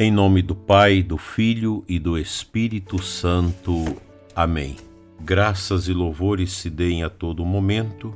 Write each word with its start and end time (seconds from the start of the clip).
Em 0.00 0.12
nome 0.12 0.42
do 0.42 0.54
Pai, 0.54 1.02
do 1.02 1.18
Filho 1.18 1.84
e 1.88 1.98
do 1.98 2.16
Espírito 2.16 3.02
Santo. 3.02 3.96
Amém. 4.32 4.76
Graças 5.20 5.88
e 5.88 5.92
louvores 5.92 6.52
se 6.52 6.70
deem 6.70 7.02
a 7.02 7.10
todo 7.10 7.44
momento 7.44 8.14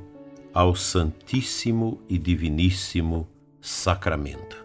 ao 0.54 0.76
Santíssimo 0.76 2.00
e 2.08 2.18
Diviníssimo 2.18 3.26
Sacramento. 3.60 4.64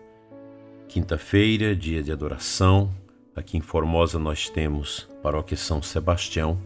Quinta-feira, 0.88 1.76
dia 1.76 2.04
de 2.04 2.12
adoração. 2.12 2.92
Aqui 3.36 3.58
em 3.58 3.62
Formosa 3.62 4.20
nós 4.20 4.48
temos 4.48 5.10
Paróquia 5.24 5.58
São 5.58 5.82
Sebastião, 5.82 6.62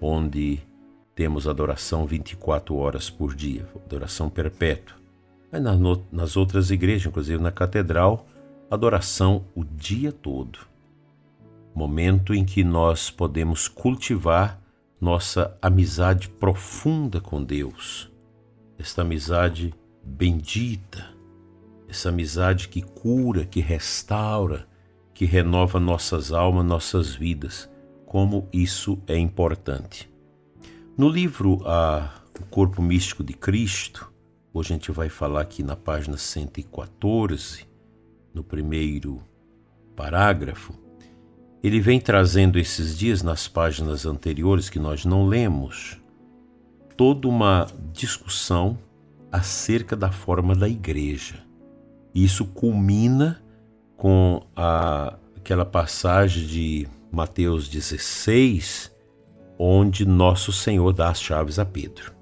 onde 0.00 0.58
temos 1.14 1.46
adoração 1.46 2.06
24 2.06 2.74
horas 2.74 3.08
por 3.08 3.36
dia, 3.36 3.68
adoração 3.86 4.28
perpétua. 4.28 4.96
Mas 5.52 5.62
nas 6.10 6.36
outras 6.36 6.72
igrejas, 6.72 7.06
inclusive 7.06 7.40
na 7.40 7.52
catedral, 7.52 8.26
adoração 8.70 9.44
o 9.54 9.64
dia 9.64 10.12
todo. 10.12 10.60
Momento 11.74 12.32
em 12.32 12.44
que 12.44 12.62
nós 12.62 13.10
podemos 13.10 13.66
cultivar 13.66 14.60
nossa 15.00 15.56
amizade 15.60 16.28
profunda 16.28 17.20
com 17.20 17.42
Deus, 17.42 18.10
esta 18.78 19.02
amizade 19.02 19.74
bendita, 20.04 21.08
essa 21.88 22.10
amizade 22.10 22.68
que 22.68 22.82
cura, 22.82 23.44
que 23.44 23.60
restaura, 23.60 24.68
que 25.12 25.24
renova 25.24 25.80
nossas 25.80 26.32
almas, 26.32 26.64
nossas 26.64 27.14
vidas. 27.14 27.68
Como 28.06 28.48
isso 28.52 28.98
é 29.06 29.16
importante. 29.16 30.08
No 30.96 31.08
livro 31.08 31.62
a, 31.66 32.10
O 32.40 32.46
Corpo 32.46 32.82
Místico 32.82 33.22
de 33.22 33.32
Cristo, 33.32 34.12
hoje 34.52 34.72
a 34.72 34.76
gente 34.76 34.92
vai 34.92 35.08
falar 35.08 35.42
aqui 35.42 35.62
na 35.62 35.76
página 35.76 36.16
114, 36.16 37.69
no 38.32 38.42
primeiro 38.42 39.22
parágrafo, 39.96 40.74
ele 41.62 41.80
vem 41.80 42.00
trazendo 42.00 42.58
esses 42.58 42.96
dias 42.96 43.22
nas 43.22 43.46
páginas 43.46 44.06
anteriores 44.06 44.70
que 44.70 44.78
nós 44.78 45.04
não 45.04 45.26
lemos, 45.26 46.00
toda 46.96 47.28
uma 47.28 47.66
discussão 47.92 48.78
acerca 49.30 49.94
da 49.94 50.10
forma 50.10 50.54
da 50.54 50.68
igreja. 50.68 51.36
Isso 52.14 52.46
culmina 52.46 53.42
com 53.96 54.42
a, 54.56 55.18
aquela 55.36 55.64
passagem 55.66 56.46
de 56.46 56.88
Mateus 57.12 57.68
16, 57.68 58.90
onde 59.58 60.06
nosso 60.06 60.52
Senhor 60.52 60.92
dá 60.92 61.10
as 61.10 61.20
chaves 61.20 61.58
a 61.58 61.64
Pedro. 61.64 62.14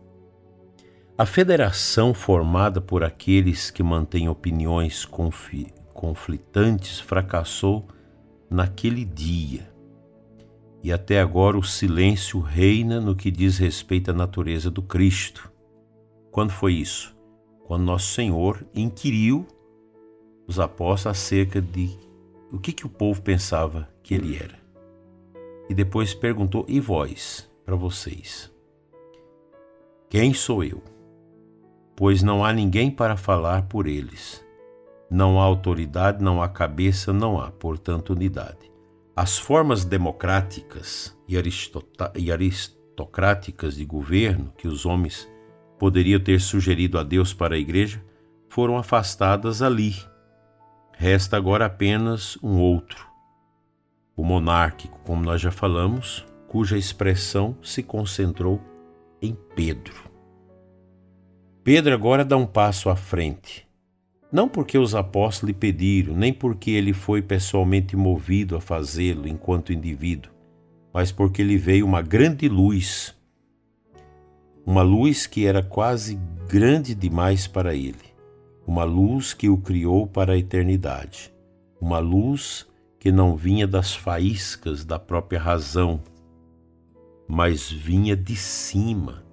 A 1.17 1.25
federação 1.25 2.13
formada 2.13 2.81
por 2.81 3.05
aqueles 3.05 3.71
que 3.71 3.83
mantêm 3.83 4.29
opiniões 4.29 5.05
confi 5.05 5.69
conflitantes 5.99 7.01
fracassou 7.01 7.85
naquele 8.49 9.05
dia. 9.05 9.69
E 10.81 10.93
até 10.93 11.21
agora 11.21 11.59
o 11.59 11.63
silêncio 11.65 12.39
reina 12.39 13.01
no 13.01 13.17
que 13.17 13.33
diz 13.33 13.59
respeito 13.59 14.13
à 14.13 14.15
natureza 14.15 14.71
do 14.71 14.81
Cristo. 14.81 15.51
Quando 16.31 16.53
foi 16.53 16.75
isso? 16.75 17.17
Quando 17.65 17.83
Nosso 17.83 18.15
Senhor 18.15 18.65
inquiriu 18.73 19.45
os 20.47 20.61
apóstolos 20.61 21.19
acerca 21.19 21.61
de 21.61 21.91
o 22.53 22.61
que, 22.61 22.73
que 22.73 22.87
o 22.87 22.89
povo 22.89 23.21
pensava 23.21 23.89
que 24.01 24.15
ele 24.15 24.37
era. 24.37 24.57
E 25.69 25.75
depois 25.75 26.15
perguntou: 26.15 26.65
E 26.69 26.79
vós, 26.79 27.51
para 27.65 27.75
vocês? 27.75 28.49
Quem 30.09 30.33
sou 30.33 30.63
eu? 30.63 30.81
Pois 31.97 32.23
não 32.23 32.45
há 32.45 32.53
ninguém 32.53 32.89
para 32.89 33.17
falar 33.17 33.63
por 33.63 33.89
eles. 33.89 34.47
Não 35.11 35.41
há 35.41 35.45
autoridade, 35.45 36.23
não 36.23 36.43
há 36.43 36.49
cabeça, 36.49 37.13
não 37.15 37.41
há, 37.41 37.51
portanto, 37.51 38.11
unidade. 38.11 38.71
As 39.17 39.39
formas 39.39 39.85
democráticas 39.85 41.17
e, 41.27 41.35
e 42.17 42.31
aristocráticas 42.31 43.77
de 43.77 43.87
governo 43.87 44.53
que 44.57 44.69
os 44.69 44.85
homens 44.85 45.29
poderiam 45.79 46.21
ter 46.21 46.41
sugerido 46.41 46.99
a 46.99 47.03
Deus 47.03 47.33
para 47.33 47.55
a 47.55 47.59
igreja 47.59 48.05
foram 48.51 48.77
afastadas 48.77 49.63
ali. 49.63 49.95
Resta 50.93 51.37
agora 51.37 51.67
apenas 51.67 52.37
um 52.43 52.61
outro, 52.61 53.07
o 54.17 54.25
monárquico, 54.25 54.99
como 55.05 55.23
nós 55.23 55.41
já 55.41 55.51
falamos, 55.51 56.27
cuja 56.49 56.77
expressão 56.77 57.57
se 57.63 57.83
concentrou 57.83 58.61
em 59.23 59.37
Pedro. 59.55 60.11
Pedro 61.63 61.95
agora 61.95 62.25
dá 62.25 62.37
um 62.37 62.47
passo 62.47 62.91
à 62.91 62.97
frente 62.97 63.68
não 64.31 64.49
porque 64.49 64.77
os 64.77 64.95
apóstolos 64.95 65.55
lhe 65.55 65.59
pediram, 65.59 66.15
nem 66.15 66.33
porque 66.33 66.71
ele 66.71 66.93
foi 66.93 67.23
pessoalmente 67.23 67.97
movido 67.97 68.57
a 68.57 68.61
fazê-lo 68.61 69.27
enquanto 69.27 69.73
indivíduo, 69.73 70.31
mas 70.93 71.11
porque 71.11 71.43
lhe 71.43 71.57
veio 71.57 71.87
uma 71.87 72.03
grande 72.03 72.47
luz, 72.47 73.17
uma 74.67 74.83
luz 74.83 75.27
que 75.27 75.47
era 75.47 75.63
quase 75.63 76.19
grande 76.47 76.95
demais 76.95 77.47
para 77.47 77.75
ele, 77.75 78.15
uma 78.67 78.85
luz 78.85 79.33
que 79.33 79.49
o 79.49 79.57
criou 79.57 80.07
para 80.07 80.35
a 80.35 80.39
eternidade, 80.39 81.33
uma 81.81 81.99
luz 81.99 82.67
que 83.01 83.11
não 83.11 83.35
vinha 83.35 83.67
das 83.67 83.95
faíscas 83.95 84.85
da 84.85 84.99
própria 84.99 85.41
razão, 85.41 86.03
mas 87.27 87.71
vinha 87.71 88.15
de 88.15 88.37
cima, 88.37 89.25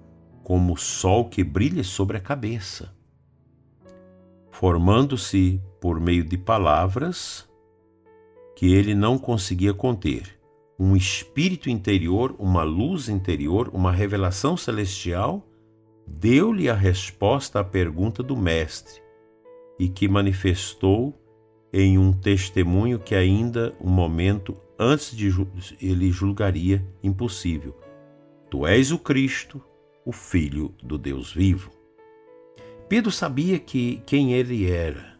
como 0.42 0.72
o 0.72 0.76
sol 0.76 1.28
que 1.28 1.44
brilha 1.44 1.84
sobre 1.84 2.16
a 2.16 2.20
cabeça 2.20 2.95
formando-se 4.58 5.60
por 5.78 6.00
meio 6.00 6.24
de 6.24 6.38
palavras 6.38 7.46
que 8.56 8.72
ele 8.72 8.94
não 8.94 9.18
conseguia 9.18 9.74
conter. 9.74 10.40
Um 10.78 10.96
espírito 10.96 11.68
interior, 11.68 12.34
uma 12.38 12.62
luz 12.62 13.10
interior, 13.10 13.70
uma 13.74 13.92
revelação 13.92 14.56
celestial 14.56 15.46
deu-lhe 16.06 16.70
a 16.70 16.74
resposta 16.74 17.60
à 17.60 17.64
pergunta 17.64 18.22
do 18.22 18.34
Mestre 18.34 19.02
e 19.78 19.90
que 19.90 20.08
manifestou 20.08 21.12
em 21.70 21.98
um 21.98 22.10
testemunho 22.10 22.98
que 22.98 23.14
ainda 23.14 23.76
um 23.78 23.90
momento 23.90 24.56
antes 24.78 25.14
de 25.14 25.30
ele 25.82 26.10
julgaria 26.10 26.82
impossível. 27.02 27.76
Tu 28.48 28.66
és 28.66 28.90
o 28.90 28.98
Cristo, 28.98 29.62
o 30.02 30.12
Filho 30.12 30.74
do 30.82 30.96
Deus 30.96 31.30
vivo. 31.30 31.75
Pedro 32.88 33.10
sabia 33.10 33.58
que 33.58 34.00
quem 34.06 34.32
ele 34.32 34.70
era. 34.70 35.16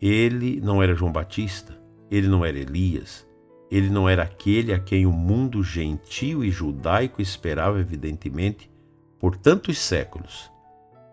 Ele 0.00 0.60
não 0.62 0.82
era 0.82 0.94
João 0.94 1.12
Batista, 1.12 1.78
ele 2.10 2.26
não 2.26 2.42
era 2.42 2.58
Elias, 2.58 3.28
ele 3.70 3.90
não 3.90 4.08
era 4.08 4.22
aquele 4.22 4.72
a 4.72 4.78
quem 4.78 5.04
o 5.04 5.12
mundo 5.12 5.62
gentil 5.62 6.42
e 6.42 6.50
judaico 6.50 7.20
esperava, 7.20 7.78
evidentemente, 7.78 8.70
por 9.18 9.36
tantos 9.36 9.78
séculos. 9.78 10.50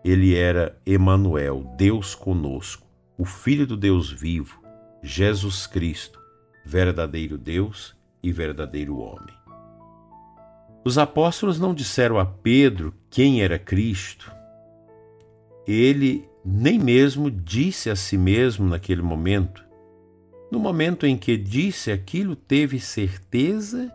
Ele 0.02 0.34
era 0.34 0.80
Emanuel, 0.86 1.74
Deus 1.76 2.14
conosco, 2.14 2.86
o 3.18 3.26
Filho 3.26 3.66
do 3.66 3.76
Deus 3.76 4.10
vivo, 4.10 4.62
Jesus 5.02 5.66
Cristo, 5.66 6.18
verdadeiro 6.64 7.36
Deus 7.36 7.94
e 8.22 8.32
verdadeiro 8.32 8.96
homem. 8.98 9.36
Os 10.82 10.96
apóstolos 10.96 11.60
não 11.60 11.74
disseram 11.74 12.18
a 12.18 12.24
Pedro 12.24 12.94
quem 13.10 13.42
era 13.42 13.58
Cristo, 13.58 14.37
ele 15.68 16.26
nem 16.42 16.78
mesmo 16.78 17.30
disse 17.30 17.90
a 17.90 17.96
si 17.96 18.16
mesmo 18.16 18.66
naquele 18.66 19.02
momento. 19.02 19.62
No 20.50 20.58
momento 20.58 21.04
em 21.04 21.14
que 21.14 21.36
disse 21.36 21.92
aquilo, 21.92 22.34
teve 22.34 22.80
certeza 22.80 23.92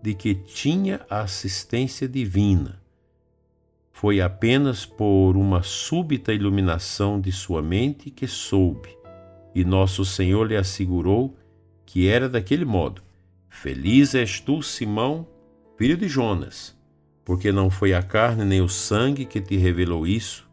de 0.00 0.14
que 0.14 0.36
tinha 0.36 1.00
a 1.10 1.22
assistência 1.22 2.08
divina. 2.08 2.80
Foi 3.90 4.20
apenas 4.20 4.86
por 4.86 5.36
uma 5.36 5.64
súbita 5.64 6.32
iluminação 6.32 7.20
de 7.20 7.32
sua 7.32 7.60
mente 7.60 8.08
que 8.08 8.28
soube, 8.28 8.96
e 9.52 9.64
nosso 9.64 10.04
Senhor 10.04 10.46
lhe 10.46 10.56
assegurou 10.56 11.36
que 11.84 12.06
era 12.06 12.28
daquele 12.28 12.64
modo. 12.64 13.02
Feliz 13.48 14.14
és 14.14 14.38
tu, 14.38 14.62
Simão, 14.62 15.26
filho 15.76 15.96
de 15.96 16.06
Jonas, 16.06 16.76
porque 17.24 17.50
não 17.50 17.68
foi 17.68 17.94
a 17.94 18.02
carne 18.02 18.44
nem 18.44 18.60
o 18.60 18.68
sangue 18.68 19.24
que 19.24 19.40
te 19.40 19.56
revelou 19.56 20.06
isso, 20.06 20.45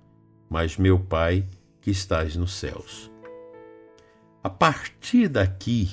mas 0.54 0.78
meu 0.78 1.00
Pai 1.00 1.44
que 1.82 1.90
estás 1.90 2.36
nos 2.36 2.54
céus. 2.54 3.10
A 4.44 4.52
partir 4.52 5.28
daqui, 5.28 5.90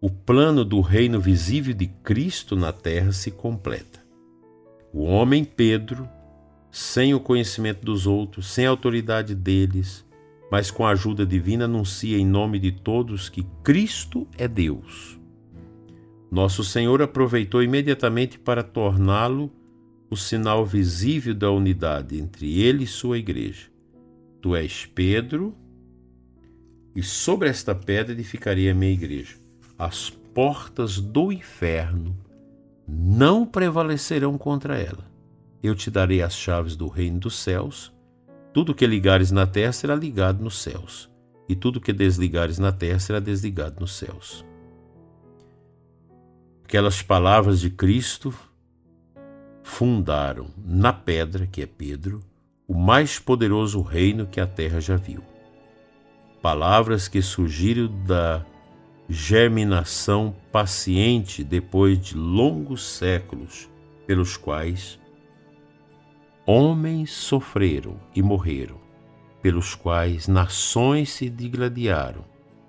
o 0.00 0.08
plano 0.08 0.64
do 0.64 0.80
reino 0.80 1.20
visível 1.20 1.74
de 1.74 1.88
Cristo 2.02 2.56
na 2.56 2.72
terra 2.72 3.12
se 3.12 3.30
completa. 3.30 4.02
O 4.94 5.02
homem 5.02 5.44
Pedro, 5.44 6.08
sem 6.70 7.12
o 7.12 7.20
conhecimento 7.20 7.84
dos 7.84 8.06
outros, 8.06 8.46
sem 8.46 8.64
a 8.64 8.70
autoridade 8.70 9.34
deles, 9.34 10.02
mas 10.50 10.70
com 10.70 10.86
a 10.86 10.92
ajuda 10.92 11.26
divina, 11.26 11.66
anuncia 11.66 12.16
em 12.16 12.24
nome 12.24 12.58
de 12.58 12.72
todos 12.72 13.28
que 13.28 13.46
Cristo 13.62 14.26
é 14.38 14.48
Deus. 14.48 15.20
Nosso 16.30 16.64
Senhor 16.64 17.02
aproveitou 17.02 17.62
imediatamente 17.62 18.38
para 18.38 18.62
torná-lo 18.62 19.52
o 20.08 20.16
sinal 20.16 20.64
visível 20.64 21.34
da 21.34 21.50
unidade 21.50 22.18
entre 22.18 22.58
ele 22.58 22.84
e 22.84 22.86
sua 22.86 23.18
igreja. 23.18 23.71
Tu 24.42 24.56
és 24.56 24.86
Pedro, 24.86 25.54
e 26.96 27.02
sobre 27.02 27.48
esta 27.48 27.76
pedra 27.76 28.12
edificarei 28.12 28.68
a 28.68 28.74
minha 28.74 28.90
igreja. 28.90 29.36
As 29.78 30.10
portas 30.10 30.98
do 30.98 31.30
inferno 31.30 32.18
não 32.86 33.46
prevalecerão 33.46 34.36
contra 34.36 34.76
ela. 34.76 35.08
Eu 35.62 35.76
te 35.76 35.92
darei 35.92 36.22
as 36.22 36.34
chaves 36.34 36.74
do 36.74 36.88
reino 36.88 37.20
dos 37.20 37.36
céus. 37.36 37.92
Tudo 38.52 38.74
que 38.74 38.84
ligares 38.84 39.30
na 39.30 39.46
terra 39.46 39.72
será 39.72 39.94
ligado 39.94 40.42
nos 40.42 40.60
céus, 40.60 41.08
e 41.48 41.54
tudo 41.54 41.80
que 41.80 41.92
desligares 41.92 42.58
na 42.58 42.72
terra 42.72 42.98
será 42.98 43.20
desligado 43.20 43.78
nos 43.78 43.94
céus. 43.94 44.44
Aquelas 46.64 47.00
palavras 47.00 47.60
de 47.60 47.70
Cristo 47.70 48.34
fundaram 49.62 50.48
na 50.56 50.92
pedra, 50.92 51.46
que 51.46 51.62
é 51.62 51.66
Pedro, 51.66 52.20
o 52.72 52.74
mais 52.74 53.18
poderoso 53.18 53.82
reino 53.82 54.26
que 54.26 54.40
a 54.40 54.46
terra 54.46 54.80
já 54.80 54.96
viu. 54.96 55.22
Palavras 56.40 57.06
que 57.06 57.20
surgiram 57.20 57.86
da 58.06 58.46
germinação 59.06 60.34
paciente 60.50 61.44
depois 61.44 62.00
de 62.00 62.16
longos 62.16 62.82
séculos, 62.82 63.68
pelos 64.06 64.38
quais 64.38 64.98
homens 66.46 67.12
sofreram 67.12 68.00
e 68.14 68.22
morreram, 68.22 68.80
pelos 69.42 69.74
quais 69.74 70.26
nações 70.26 71.10
se 71.10 71.28
digladiaram, 71.28 72.24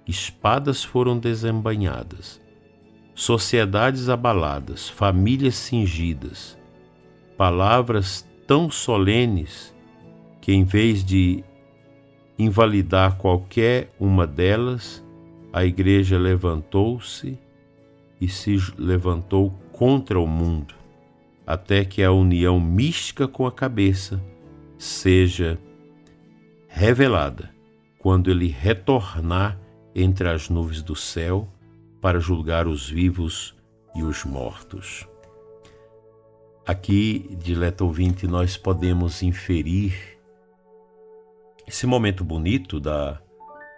espadas 0.06 0.84
foram 0.84 1.18
desembainhadas, 1.18 2.42
sociedades 3.16 4.10
abaladas, 4.10 4.90
famílias 4.90 5.56
cingidas, 5.56 6.58
palavras 7.38 8.28
tão 8.46 8.70
solenes 8.70 9.73
que, 10.44 10.52
em 10.52 10.66
vez 10.66 11.06
de 11.06 11.42
invalidar 12.38 13.16
qualquer 13.16 13.96
uma 13.98 14.28
delas, 14.28 15.02
a 15.54 15.64
igreja 15.64 16.18
levantou-se 16.18 17.40
e 18.20 18.28
se 18.28 18.58
levantou 18.78 19.52
contra 19.72 20.20
o 20.20 20.28
mundo, 20.28 20.76
até 21.48 21.86
que 21.86 22.04
a 22.04 22.12
união 22.12 22.60
mística 22.60 23.26
com 23.26 23.48
a 23.48 23.54
cabeça 23.54 24.22
seja 24.78 25.58
revelada 26.68 27.50
quando 27.98 28.30
ele 28.30 28.50
retornar 28.50 29.58
entre 29.96 30.28
as 30.28 30.50
nuvens 30.50 30.82
do 30.82 30.94
céu 30.94 31.48
para 32.02 32.20
julgar 32.20 32.68
os 32.68 32.90
vivos 32.90 33.56
e 33.96 34.04
os 34.04 34.26
mortos. 34.26 35.08
Aqui, 36.68 37.34
dileto 37.40 37.86
ouvinte, 37.86 38.28
nós 38.28 38.58
podemos 38.58 39.24
inferir 39.24 40.13
esse 41.68 41.86
momento 41.86 42.24
bonito 42.24 42.80
da 42.80 43.22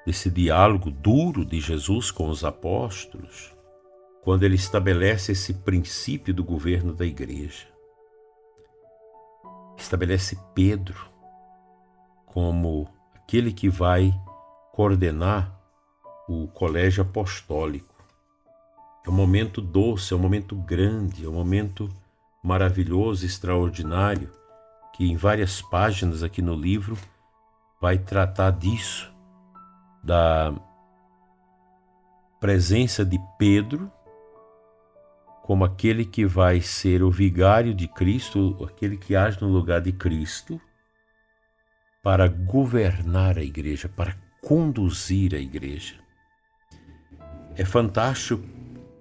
desse 0.06 0.30
diálogo 0.30 0.92
duro 0.92 1.44
de 1.44 1.60
Jesus 1.60 2.12
com 2.12 2.30
os 2.30 2.46
apóstolos, 2.46 3.52
quando 4.22 4.44
ele 4.44 4.56
estabelece 4.56 5.32
esse 5.32 5.52
princípio 5.52 6.32
do 6.32 6.44
governo 6.44 6.94
da 6.94 7.06
igreja. 7.06 7.68
Estabelece 9.76 10.38
Pedro 10.54 11.10
como 12.28 12.88
aquele 13.16 13.52
que 13.52 13.68
vai 13.68 14.14
coordenar 14.74 15.60
o 16.30 16.48
colégio 16.50 17.02
apostólico. 17.02 17.96
É 19.06 19.10
um 19.10 19.14
momento 19.14 19.60
doce, 19.62 20.14
é 20.14 20.16
um 20.16 20.20
momento 20.20 20.56
grande, 20.56 21.26
é 21.26 21.28
um 21.28 21.34
momento 21.34 21.90
maravilhoso, 22.44 23.26
extraordinário, 23.26 24.30
que 24.94 25.10
em 25.10 25.16
várias 25.16 25.62
páginas 25.62 26.22
aqui 26.22 26.42
no 26.42 26.56
livro 26.56 26.96
vai 27.82 27.98
tratar 27.98 28.52
disso 28.52 29.14
da 30.04 30.54
presença 32.40 33.04
de 33.04 33.20
Pedro 33.38 33.92
como 35.46 35.64
aquele 35.64 36.04
que 36.04 36.26
vai 36.26 36.60
ser 36.60 37.04
o 37.04 37.12
vigário 37.12 37.72
de 37.72 37.88
Cristo, 37.88 38.58
aquele 38.68 38.98
que 38.98 39.16
age 39.16 39.40
no 39.40 39.48
lugar 39.48 39.80
de 39.80 39.92
Cristo, 39.92 40.60
para 42.02 42.28
governar 42.28 43.38
a 43.38 43.44
igreja, 43.44 43.88
para 43.88 44.18
conduzir 44.42 45.36
a 45.36 45.38
igreja. 45.38 45.96
É 47.56 47.64
fantástico, 47.64 48.44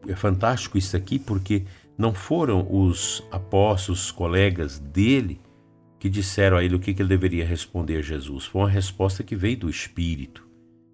é 0.06 0.14
fantástico 0.14 0.76
isso 0.76 0.94
aqui 0.94 1.18
porque 1.18 1.64
não 1.96 2.12
foram 2.12 2.66
os 2.70 3.26
apóstolos, 3.32 4.04
os 4.04 4.10
colegas 4.10 4.78
dele, 4.78 5.40
que 6.04 6.10
disseram 6.10 6.58
a 6.58 6.62
ele 6.62 6.74
o 6.74 6.78
que 6.78 6.90
ele 6.90 7.08
deveria 7.08 7.46
responder 7.46 7.96
a 7.96 8.02
Jesus. 8.02 8.44
Foi 8.44 8.60
uma 8.60 8.68
resposta 8.68 9.24
que 9.24 9.34
veio 9.34 9.56
do 9.56 9.70
Espírito 9.70 10.46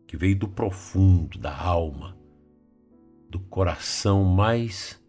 que 0.06 0.16
veio 0.16 0.36
do 0.36 0.46
profundo, 0.46 1.36
da 1.36 1.52
alma, 1.52 2.16
do 3.28 3.40
coração 3.40 4.22
mais 4.22 5.02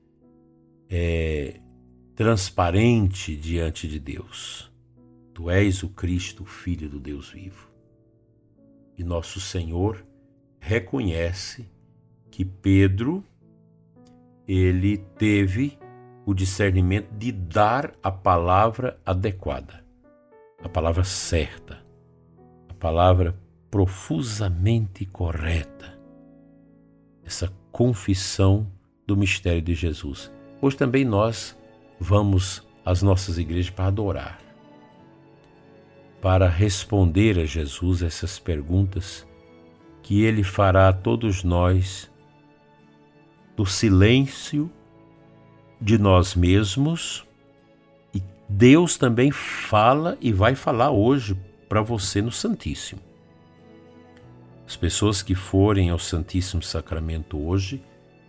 é, 0.90 1.60
transparente 2.16 3.36
diante 3.36 3.88
de 3.88 4.00
Deus. 4.00 4.74
Tu 5.36 5.52
és 5.52 5.84
o 5.84 5.90
Cristo, 5.90 6.46
Filho 6.46 6.90
do 6.90 7.00
Deus 7.00 7.30
vivo. 7.30 7.72
E 8.98 9.04
nosso 9.04 9.40
Senhor 9.40 10.04
reconhece 10.60 11.70
que 12.32 12.44
Pedro 12.44 13.24
ele 14.48 14.98
teve 14.98 15.78
o 16.26 16.34
discernimento 16.34 17.14
de 17.16 17.32
dar 17.32 17.94
a 18.02 18.12
palavra 18.12 19.00
adequada, 19.06 19.84
a 20.64 20.70
palavra 20.70 21.04
certa, 21.04 21.84
a 22.70 22.74
palavra 22.74 23.36
profusamente 23.70 25.06
correta. 25.06 26.00
Essa 27.24 27.52
confissão 27.72 28.72
do 29.08 29.16
mistério 29.16 29.62
de 29.62 29.74
Jesus. 29.74 30.32
Hoje 30.62 30.78
também 30.78 31.06
nós 31.06 31.58
vamos 32.00 32.68
às 32.86 33.02
nossas 33.02 33.38
igrejas 33.38 33.70
para 33.70 33.88
adorar, 33.88 34.40
para 36.22 36.48
responder 36.48 37.40
a 37.40 37.46
Jesus 37.46 38.02
essas 38.02 38.38
perguntas 38.38 39.28
que 40.04 40.24
ele 40.24 40.44
fará 40.44 40.90
a 40.90 40.94
todos 40.94 41.44
nós 41.44 42.12
do 43.56 43.66
silêncio 43.66 44.72
de 45.80 45.98
nós 45.98 46.36
mesmos 46.36 47.26
Deus 48.54 48.98
também 48.98 49.32
fala 49.32 50.18
e 50.20 50.34
vai 50.34 50.56
falar 50.56 50.92
hoje 50.92 51.38
para 51.70 51.82
você 51.82 52.22
no 52.22 52.34
Santíssimo. 52.34 53.02
As 54.68 54.76
pessoas 54.76 55.24
que 55.24 55.34
forem 55.34 55.90
ao 55.90 55.98
Santíssimo 55.98 56.62
Sacramento 56.62 57.42
hoje, 57.42 57.82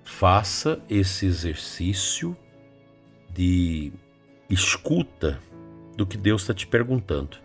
faça 0.04 0.80
esse 0.88 1.26
exercício 1.26 2.37
de 3.35 3.92
escuta 4.49 5.40
do 5.97 6.06
que 6.06 6.16
Deus 6.16 6.42
está 6.42 6.54
te 6.54 6.68
perguntando. 6.68 7.37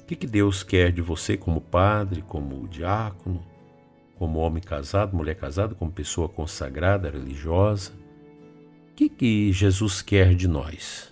O 0.00 0.04
que, 0.04 0.14
que 0.14 0.26
Deus 0.26 0.62
quer 0.62 0.92
de 0.92 1.02
você 1.02 1.36
como 1.36 1.60
padre, 1.60 2.22
como 2.22 2.68
diácono, 2.68 3.44
como 4.16 4.38
homem 4.38 4.62
casado, 4.62 5.16
mulher 5.16 5.34
casada, 5.34 5.74
como 5.74 5.90
pessoa 5.90 6.28
consagrada, 6.28 7.10
religiosa? 7.10 7.90
O 8.92 8.94
que, 8.94 9.08
que 9.08 9.52
Jesus 9.52 10.00
quer 10.00 10.36
de 10.36 10.46
nós? 10.46 11.09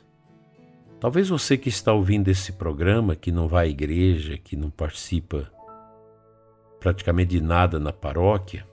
Talvez 1.00 1.28
você 1.28 1.57
que 1.57 1.69
está 1.69 1.93
ouvindo 1.93 2.28
esse 2.28 2.52
programa, 2.52 3.14
que 3.14 3.31
não 3.31 3.47
vai 3.47 3.67
à 3.67 3.71
igreja, 3.71 4.37
que 4.37 4.57
não 4.57 4.69
participa 4.69 5.49
praticamente 6.81 7.31
de 7.31 7.40
nada 7.40 7.78
na 7.78 7.93
paróquia, 7.93 8.67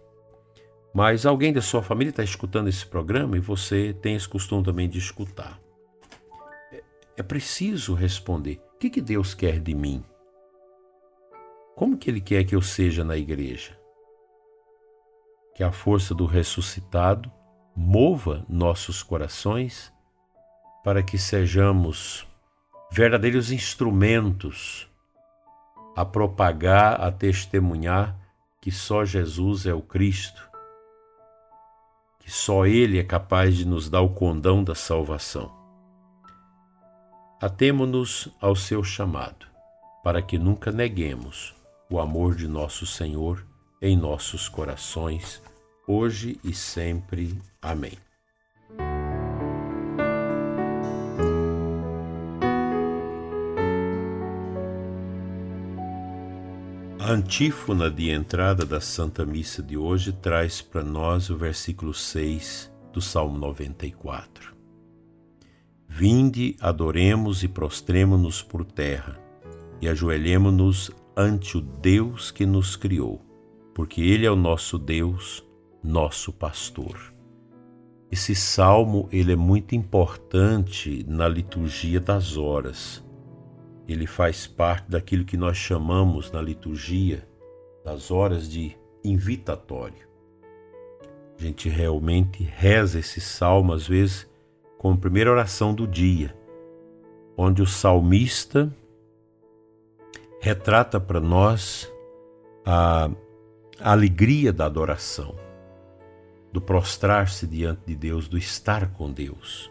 mas 0.92 1.26
alguém 1.26 1.54
da 1.54 1.62
sua 1.62 1.84
família 1.84 2.10
está 2.10 2.24
escutando 2.24 2.68
esse 2.68 2.86
programa 2.86 3.38
e 3.38 3.40
você 3.40 3.94
tem 4.02 4.16
esse 4.16 4.28
costume 4.28 4.64
também 4.64 4.90
de 4.90 4.98
escutar. 4.98 5.60
É, 6.72 6.84
é 7.18 7.24
preciso 7.24 7.94
responder: 7.94 8.60
o 8.74 8.80
que, 8.80 8.90
que 8.90 9.02
Deus 9.02 9.36
quer 9.36 9.60
de 9.60 9.76
mim? 9.76 10.04
Como 11.76 11.98
que 11.98 12.10
Ele 12.10 12.22
quer 12.22 12.44
que 12.44 12.56
eu 12.56 12.62
seja 12.62 13.04
na 13.04 13.18
igreja? 13.18 13.78
Que 15.54 15.64
a 15.64 15.72
força 15.72 16.16
do 16.16 16.26
ressuscitado 16.26 17.32
mova 17.76 18.44
nossos 18.50 19.04
corações 19.04 19.94
para 20.86 21.02
que 21.02 21.18
sejamos 21.18 22.28
verdadeiros 22.92 23.52
instrumentos 23.52 24.88
a 25.96 26.06
propagar, 26.06 27.02
a 27.02 27.12
testemunhar 27.12 28.16
que 28.62 28.72
só 28.72 29.04
Jesus 29.04 29.66
é 29.66 29.74
o 29.74 29.82
Cristo, 29.82 30.48
que 32.20 32.30
só 32.30 32.68
Ele 32.68 33.00
é 33.00 33.04
capaz 33.04 33.58
de 33.58 33.66
nos 33.66 33.90
dar 33.90 34.02
o 34.02 34.10
condão 34.10 34.64
da 34.64 34.76
salvação. 34.76 35.52
Atemo-nos 37.42 38.30
ao 38.40 38.56
seu 38.56 38.84
chamado, 38.84 39.48
para 40.04 40.22
que 40.22 40.38
nunca 40.38 40.72
neguemos 40.72 41.56
o 41.90 42.00
amor 42.00 42.36
de 42.36 42.48
nosso 42.48 42.86
Senhor 42.86 43.44
em 43.82 43.98
nossos 43.98 44.48
corações, 44.48 45.42
hoje 45.88 46.40
e 46.44 46.54
sempre. 46.54 47.42
Amém. 47.60 48.05
A 57.06 57.12
antífona 57.12 57.88
de 57.88 58.10
entrada 58.10 58.66
da 58.66 58.82
Santa 58.82 59.24
Missa 59.28 59.62
de 59.62 59.78
hoje 59.78 60.12
traz 60.12 60.60
para 60.60 60.84
nós 60.84 61.30
o 61.30 61.38
versículo 61.38 61.94
6 61.94 62.74
do 62.92 63.00
Salmo 63.00 63.38
94. 63.38 64.56
Vinde, 65.88 66.56
adoremos 66.60 67.44
e 67.44 67.48
prostremo-nos 67.48 68.42
por 68.42 68.66
terra, 68.66 69.20
e 69.80 69.88
ajoelhemo-nos 69.88 70.90
ante 71.16 71.60
o 71.60 71.62
Deus 71.62 72.32
que 72.32 72.44
nos 72.44 72.76
criou, 72.76 73.24
porque 73.76 74.02
Ele 74.02 74.26
é 74.26 74.32
o 74.32 74.36
nosso 74.36 74.80
Deus, 74.80 75.46
nosso 75.84 76.34
pastor. 76.34 77.14
Esse 78.12 78.34
salmo 78.34 79.08
ele 79.12 79.32
é 79.32 79.36
muito 79.36 79.76
importante 79.76 81.06
na 81.08 81.28
liturgia 81.28 82.00
das 82.00 82.36
horas 82.36 83.05
ele 83.88 84.08
faz 84.08 84.48
parte 84.48 84.90
daquilo 84.90 85.26
que 85.26 85.38
nós 85.38 85.58
chamamos 85.58 86.32
na 86.32 86.42
liturgia 86.42 87.28
das 87.84 88.10
horas 88.10 88.50
de 88.50 88.76
invitatório. 89.04 90.08
A 91.38 91.42
gente 91.42 91.70
realmente 91.70 92.44
reza 92.44 93.00
esse 93.00 93.22
salmo, 93.22 93.74
às 93.74 93.88
vezes, 93.88 94.28
como 94.78 94.98
primeira 94.98 95.30
oração 95.30 95.74
do 95.74 95.86
dia, 95.88 96.36
onde 97.38 97.62
o 97.62 97.68
salmista 97.68 98.74
retrata 100.42 101.00
para 101.00 101.20
nós 101.20 101.92
a, 102.66 103.10
a 103.80 103.92
alegria 103.92 104.52
da 104.52 104.66
adoração, 104.66 105.36
do 106.52 106.62
prostrar-se 106.62 107.46
diante 107.46 107.82
de 107.86 107.96
Deus, 107.96 108.28
do 108.28 108.38
estar 108.38 108.94
com 108.94 109.12
Deus 109.12 109.70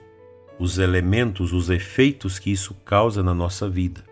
os 0.59 0.79
elementos, 0.79 1.53
os 1.53 1.71
efeitos 1.71 2.39
que 2.39 2.51
isso 2.51 2.75
causa 2.85 3.23
na 3.23 3.35
nossa 3.35 3.69
vida. 3.69 4.03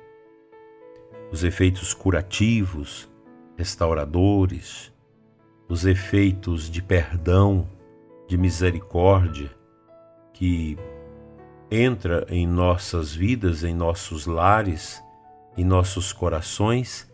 Os 1.30 1.44
efeitos 1.44 1.94
curativos, 1.94 3.08
restauradores, 3.56 4.92
os 5.68 5.86
efeitos 5.86 6.68
de 6.70 6.82
perdão, 6.82 7.68
de 8.26 8.36
misericórdia 8.36 9.50
que 10.32 10.76
entra 11.70 12.26
em 12.28 12.46
nossas 12.46 13.14
vidas, 13.14 13.64
em 13.64 13.74
nossos 13.74 14.26
lares, 14.26 15.02
em 15.56 15.64
nossos 15.64 16.12
corações, 16.12 17.10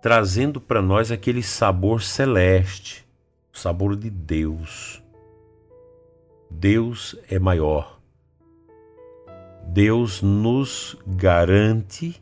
trazendo 0.00 0.60
para 0.60 0.82
nós 0.82 1.12
aquele 1.12 1.42
sabor 1.42 2.02
celeste, 2.02 3.06
o 3.52 3.58
sabor 3.58 3.94
de 3.94 4.10
Deus. 4.10 5.02
Deus 6.50 7.14
é 7.28 7.38
maior. 7.38 7.99
Deus 9.72 10.20
nos 10.20 10.96
garante 11.06 12.20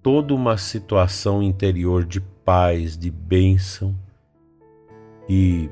toda 0.00 0.32
uma 0.32 0.56
situação 0.56 1.42
interior 1.42 2.04
de 2.04 2.20
paz, 2.20 2.96
de 2.96 3.10
bênção 3.10 3.92
e 5.28 5.68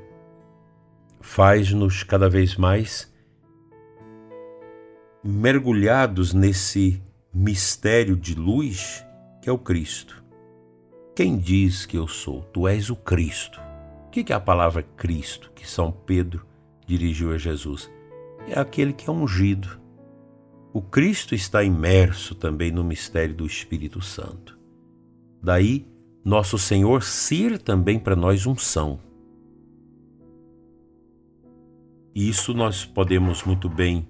faz-nos 1.21 2.03
cada 2.03 2.29
vez 2.29 2.57
mais 2.57 3.13
mergulhados 5.23 6.35
nesse 6.35 7.01
mistério 7.33 8.17
de 8.17 8.35
luz 8.35 9.07
que 9.41 9.49
é 9.49 9.53
o 9.53 9.59
Cristo. 9.59 10.21
Quem 11.15 11.39
diz 11.39 11.87
que 11.87 11.97
eu 11.97 12.09
sou? 12.09 12.43
Tu 12.53 12.67
és 12.67 12.91
o 12.91 12.97
Cristo. 12.97 13.61
O 14.09 14.11
que 14.11 14.33
é 14.33 14.35
a 14.35 14.41
palavra 14.41 14.83
Cristo 14.83 15.53
que 15.55 15.69
São 15.69 15.93
Pedro 15.93 16.45
dirigiu 16.85 17.33
a 17.33 17.39
Jesus? 17.39 17.89
É 18.49 18.59
aquele 18.59 18.93
que 18.93 19.09
é 19.09 19.13
ungido 19.13 19.81
o 20.73 20.81
Cristo 20.81 21.35
está 21.35 21.63
imerso 21.63 22.35
também 22.35 22.71
no 22.71 22.83
mistério 22.83 23.35
do 23.35 23.47
Espírito 23.47 24.01
Santo. 24.01 24.59
Daí, 25.43 25.87
nosso 26.25 26.59
Senhor 26.59 27.03
ser 27.03 27.59
também 27.59 27.99
para 27.99 28.17
nós 28.17 28.47
unção. 28.47 28.99
E 32.15 32.29
isso 32.29 32.55
nós 32.55 32.87
podemos 32.87 33.43
muito 33.43 33.69
bem 33.69 34.09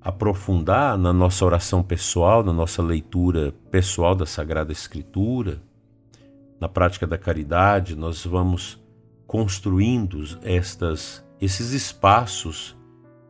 aprofundar 0.00 0.96
na 0.96 1.12
nossa 1.12 1.44
oração 1.44 1.82
pessoal, 1.82 2.42
na 2.42 2.52
nossa 2.52 2.82
leitura 2.82 3.52
pessoal 3.70 4.14
da 4.14 4.26
Sagrada 4.26 4.72
Escritura, 4.72 5.62
na 6.60 6.68
prática 6.68 7.06
da 7.06 7.18
caridade, 7.18 7.94
nós 7.94 8.24
vamos 8.24 8.82
construindo 9.26 10.22
estas 10.42 11.22
esses 11.40 11.72
espaços 11.72 12.76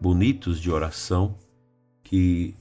bonitos 0.00 0.61
de 0.61 0.70
oração 0.70 1.37
que 2.04 2.54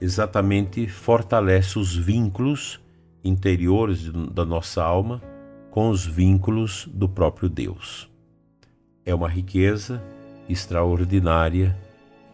exatamente 0.00 0.86
fortalece 0.86 1.78
os 1.78 1.94
vínculos 1.94 2.80
interiores 3.22 4.10
da 4.32 4.44
nossa 4.44 4.82
alma 4.82 5.20
com 5.70 5.90
os 5.90 6.06
vínculos 6.06 6.88
do 6.94 7.08
próprio 7.08 7.48
Deus. 7.48 8.08
É 9.04 9.14
uma 9.14 9.28
riqueza 9.28 10.02
extraordinária 10.48 11.76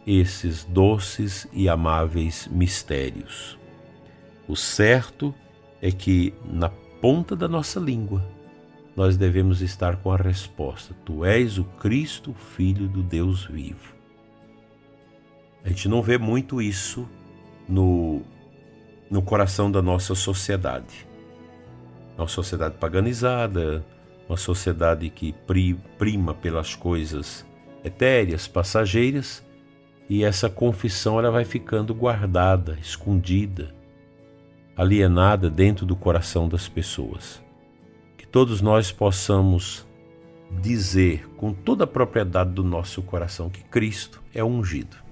esses 0.07 0.65
doces 0.65 1.49
e 1.53 1.69
amáveis 1.69 2.47
mistérios. 2.53 3.59
O 4.47 4.55
certo 4.55 5.35
é 5.81 5.91
que 5.91 6.35
na 6.45 6.69
ponta 6.69 7.35
da 7.35 7.49
nossa 7.49 7.81
língua 7.81 8.23
nós 8.95 9.17
devemos 9.17 9.63
estar 9.63 9.97
com 9.97 10.13
a 10.13 10.17
resposta: 10.17 10.95
Tu 11.05 11.25
és 11.25 11.59
o 11.59 11.65
Cristo, 11.65 12.35
Filho 12.35 12.87
do 12.87 13.03
Deus 13.03 13.47
vivo. 13.47 13.94
A 15.64 15.68
gente 15.71 15.88
não 15.88 16.02
vê 16.02 16.18
muito 16.18 16.61
isso 16.61 17.09
no, 17.66 18.21
no 19.11 19.23
coração 19.23 19.71
da 19.71 19.80
nossa 19.80 20.14
sociedade. 20.14 21.06
Uma 22.18 22.28
sociedade 22.28 22.75
paganizada, 22.78 23.83
uma 24.28 24.37
sociedade 24.37 25.09
que 25.09 25.33
pri, 25.33 25.73
prima 25.97 26.35
pelas 26.35 26.75
coisas 26.75 27.47
etéreas, 27.83 28.47
passageiras, 28.47 29.42
e 30.06 30.23
essa 30.23 30.50
confissão 30.50 31.18
ela 31.18 31.30
vai 31.30 31.47
ficando 31.47 31.94
guardada, 31.94 32.76
escondida, 32.78 33.75
alienada 34.76 35.49
dentro 35.49 35.87
do 35.87 35.97
coração 35.97 36.47
das 36.47 36.68
pessoas. 36.68 37.42
Que 38.18 38.26
todos 38.26 38.61
nós 38.61 38.92
possamos 38.92 39.87
dizer 40.61 41.26
com 41.38 41.54
toda 41.54 41.85
a 41.85 41.87
propriedade 41.87 42.50
do 42.50 42.62
nosso 42.62 43.00
coração 43.02 43.49
que 43.49 43.64
Cristo 43.64 44.23
é 44.35 44.44
ungido 44.44 45.04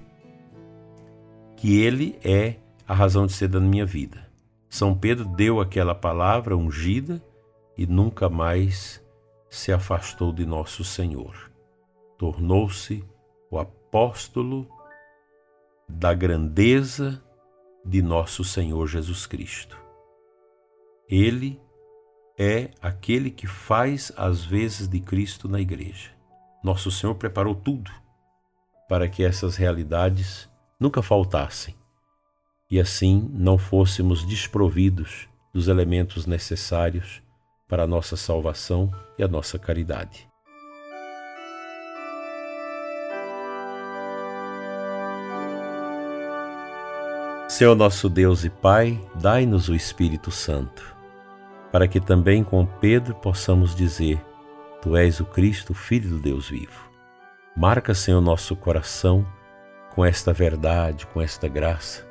que 1.63 1.81
Ele 1.81 2.19
é 2.25 2.57
a 2.85 2.93
razão 2.93 3.25
de 3.25 3.31
ser 3.31 3.47
da 3.47 3.57
minha 3.57 3.85
vida. 3.85 4.29
São 4.69 4.93
Pedro 4.93 5.23
deu 5.23 5.61
aquela 5.61 5.95
palavra 5.95 6.57
ungida 6.57 7.23
e 7.77 7.87
nunca 7.87 8.27
mais 8.27 9.01
se 9.49 9.71
afastou 9.71 10.33
de 10.33 10.45
nosso 10.45 10.83
Senhor. 10.83 11.49
Tornou-se 12.17 13.01
o 13.49 13.57
apóstolo 13.57 14.67
da 15.87 16.13
grandeza 16.13 17.23
de 17.85 18.01
nosso 18.01 18.43
Senhor 18.43 18.85
Jesus 18.85 19.25
Cristo. 19.25 19.79
Ele 21.07 21.61
é 22.37 22.71
aquele 22.81 23.31
que 23.31 23.47
faz 23.47 24.11
as 24.17 24.43
vezes 24.43 24.89
de 24.89 24.99
Cristo 24.99 25.47
na 25.47 25.61
igreja. 25.61 26.11
Nosso 26.61 26.91
Senhor 26.91 27.15
preparou 27.15 27.55
tudo 27.55 27.89
para 28.89 29.07
que 29.07 29.23
essas 29.23 29.55
realidades 29.55 30.51
nunca 30.83 31.01
faltassem, 31.01 31.73
e 32.69 32.77
assim 32.77 33.31
não 33.33 33.57
fôssemos 33.57 34.25
desprovidos 34.25 35.29
dos 35.53 35.69
elementos 35.69 36.25
necessários 36.25 37.23
para 37.69 37.83
a 37.83 37.87
nossa 37.87 38.17
salvação 38.17 38.91
e 39.17 39.23
a 39.23 39.27
nossa 39.29 39.57
caridade. 39.57 40.27
Senhor 47.47 47.75
nosso 47.75 48.09
Deus 48.09 48.43
e 48.43 48.49
Pai, 48.49 48.99
dai-nos 49.15 49.69
o 49.69 49.75
Espírito 49.75 50.31
Santo, 50.31 50.83
para 51.71 51.87
que 51.87 52.01
também 52.01 52.43
com 52.43 52.65
Pedro 52.65 53.15
possamos 53.15 53.73
dizer: 53.73 54.21
Tu 54.81 54.97
és 54.97 55.21
o 55.21 55.25
Cristo, 55.25 55.73
Filho 55.73 56.09
do 56.09 56.19
Deus 56.19 56.49
vivo. 56.49 56.89
Marca, 57.55 57.93
Senhor, 57.93 58.19
nosso 58.19 58.53
coração 58.53 59.25
com 59.95 60.03
esta 60.03 60.33
verdade, 60.33 61.05
com 61.07 61.21
esta 61.21 61.47
graça, 61.47 62.05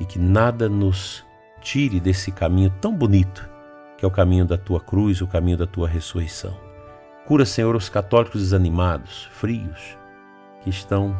e 0.00 0.04
que 0.04 0.18
nada 0.18 0.68
nos 0.68 1.24
tire 1.60 2.00
desse 2.00 2.32
caminho 2.32 2.70
tão 2.80 2.94
bonito, 2.94 3.48
que 3.96 4.04
é 4.04 4.08
o 4.08 4.10
caminho 4.10 4.44
da 4.44 4.58
tua 4.58 4.80
cruz, 4.80 5.20
o 5.20 5.26
caminho 5.26 5.56
da 5.56 5.66
tua 5.66 5.88
ressurreição. 5.88 6.58
Cura, 7.24 7.44
Senhor, 7.44 7.74
os 7.76 7.88
católicos 7.88 8.40
desanimados, 8.40 9.28
frios, 9.32 9.96
que 10.62 10.70
estão 10.70 11.16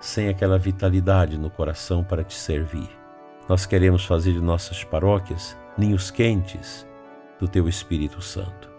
sem 0.00 0.28
aquela 0.28 0.58
vitalidade 0.58 1.38
no 1.38 1.50
coração 1.50 2.02
para 2.02 2.24
te 2.24 2.34
servir. 2.34 2.88
Nós 3.48 3.66
queremos 3.66 4.04
fazer 4.04 4.32
de 4.32 4.40
nossas 4.40 4.82
paróquias 4.84 5.56
ninhos 5.76 6.10
quentes 6.10 6.86
do 7.38 7.46
teu 7.46 7.68
Espírito 7.68 8.20
Santo. 8.20 8.70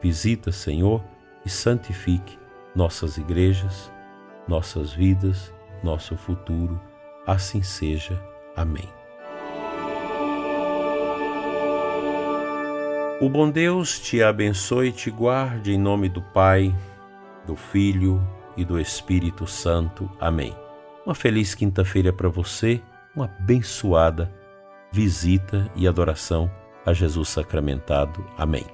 Visita, 0.00 0.50
Senhor, 0.50 1.04
e 1.44 1.50
santifique 1.50 2.38
nossas 2.74 3.16
igrejas, 3.16 3.92
nossas 4.48 4.92
vidas 4.92 5.53
nosso 5.84 6.16
futuro. 6.16 6.80
Assim 7.26 7.62
seja. 7.62 8.20
Amém. 8.56 8.88
O 13.20 13.28
bom 13.28 13.48
Deus 13.48 14.00
te 14.00 14.22
abençoe 14.22 14.88
e 14.88 14.92
te 14.92 15.10
guarde 15.10 15.72
em 15.72 15.78
nome 15.78 16.08
do 16.08 16.20
Pai, 16.20 16.74
do 17.46 17.54
Filho 17.54 18.20
e 18.56 18.64
do 18.64 18.80
Espírito 18.80 19.46
Santo. 19.46 20.10
Amém. 20.20 20.54
Uma 21.06 21.14
feliz 21.14 21.54
quinta-feira 21.54 22.12
para 22.12 22.28
você, 22.28 22.82
uma 23.14 23.26
abençoada 23.26 24.32
visita 24.90 25.70
e 25.74 25.88
adoração 25.88 26.50
a 26.86 26.92
Jesus 26.92 27.28
sacramentado. 27.28 28.24
Amém. 28.36 28.64